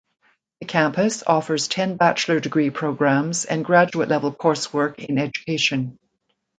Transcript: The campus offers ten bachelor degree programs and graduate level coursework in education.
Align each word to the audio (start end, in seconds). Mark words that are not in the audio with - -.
The 0.61 0.65
campus 0.65 1.21
offers 1.27 1.67
ten 1.67 1.95
bachelor 1.95 2.39
degree 2.39 2.71
programs 2.71 3.45
and 3.45 3.63
graduate 3.63 4.09
level 4.09 4.33
coursework 4.33 4.95
in 4.95 5.19
education. 5.19 5.99